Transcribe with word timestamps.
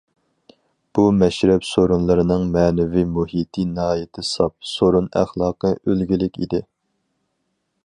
بۇ، 0.97 1.03
مەشرەپ 1.17 1.67
سورۇنلىرىنىڭ 1.71 2.47
مەنىۋى 2.55 3.03
مۇھىتى 3.17 3.67
ناھايىتى 3.75 4.25
ساپ، 4.31 4.57
سورۇن 4.73 5.13
ئەخلاقى 5.21 5.75
ئۈلگىلىك 5.85 6.43
ئىدى. 6.45 6.65